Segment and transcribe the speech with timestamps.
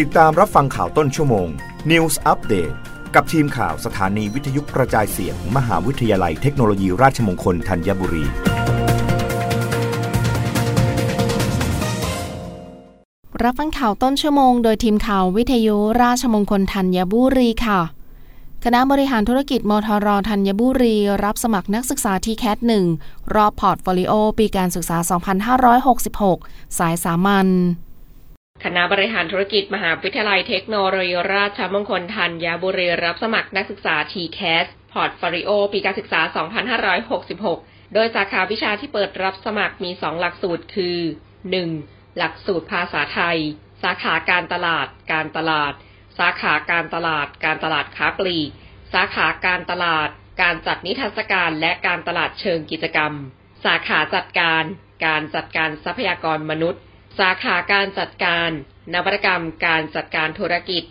[0.00, 1.48] ติดตามรับฟังข่าวต้นชั่วโมง
[1.90, 2.74] News Update
[3.14, 8.24] กับทีมข่าวสถานีวิทยุกระจายเสียงมหาวิทยาลัยเทคโนโลยีราชมงคลธัญบุรี
[13.42, 17.80] รับฟังข่าวต้นชั่วโมงโดยทีมข่าววิทยุราชมงคลธัญบุรีค่ะ
[18.64, 22.84] คณะบริหารธุรกิจมทรธัญบุรี รับสมัครนักศึกษา TCAS หนึ่ง
[23.34, 24.96] รอบ portfolio ปีการศึกษา
[26.28, 27.48] 2566 สายสามัญ
[28.64, 36.20] คณะบริหารธุรกิจมหาวิทยาลัยเทคโนโลยีราชมงคลธัญบุรีรับสมัครนักศึกษา TCAS portfolio ปีการศึกษา
[37.08, 40.98] 2566 โดยสาขาวิชาที่เปิดรับสมัครมี 2 หลักสูตรคือ
[41.58, 42.16] 1.
[42.16, 43.38] หลักสูตรภาษาไทย
[43.82, 45.72] สาขาการตลาด การตลาด
[46.18, 48.50] สาขาการตลาด การตลาดค้าปลีก
[48.94, 50.08] สาขาการตลาด
[50.42, 53.12] การจัดนิทรรศการและการตลาดเชิงกิจกรรม
[53.64, 54.62] สาขาจัดการ
[55.06, 56.82] การจัดการทรัพยากรมนุษย์
[57.18, 58.50] สาขาการจัดการ
[58.94, 60.82] นวัตกรรม การจัดการธุรกิจ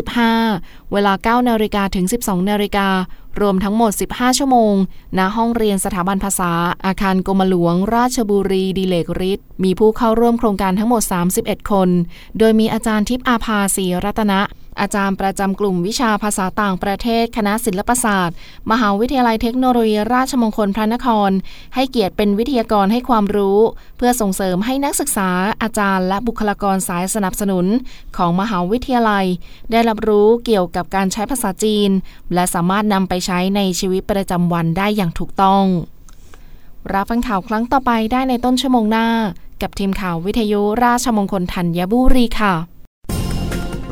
[0.07, 2.88] 2565 เวลา 9 นาฬิกาถึง 12 นาฬิกา
[3.41, 4.74] รวมทั้งหมด 15 ชั่วโมง
[5.18, 6.51] ณ ห้องเรียนสถาบันภาษา
[6.85, 11.03] อาคารกรมหลวง ราชบุรีดิเลกฤทธิ์มีผู้เข้าร่วมโครงการทั้งหมด
[11.38, 11.90] 31 คน
[12.40, 14.41] โดยมีอาจารย์ทิพย์อาภาศรีรัตนะ
[14.80, 18.36] อาจารย์ประจำกลุ่มวิชาภาษาต่างประเทศ คณะศิลปศาสตร์
[18.72, 21.32] มหาวิทยาลัยเทคโนโลยีราชมงคลพระนคร
[21.76, 23.60] ให้เกียรติเป็นวิทยากรให้ความรู้
[23.98, 25.30] เพื่อส่งเสริมให้นักศึกษา
[25.62, 27.66] อาจารย์ และบุคลากรสายสนับสนุน
[28.18, 29.26] ของมหาวิทยาลัย
[29.72, 31.90] ได้รับรู้เกี่ยวกับการใช้ภาษาจีน
[32.34, 35.66] และสามารถนำไปใช้ในชีวิตประจำวันได้อย่างถูกต้อง
[36.94, 39.08] รับฟังข่าวครั้งต่อไปได้ในต้นชั่วโมงหน้า
[39.62, 42.73] กับทีมข่าววิทยุราชมงคลธัญบุรีค่ะ